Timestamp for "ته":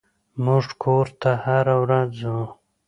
1.21-1.31